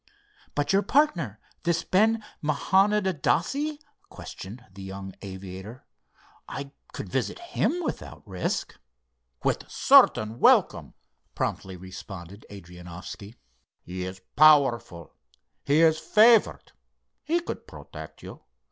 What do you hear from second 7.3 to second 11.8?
him without risk?" "With certain welcome," promptly